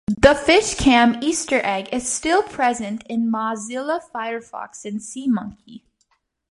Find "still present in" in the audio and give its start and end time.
2.11-3.31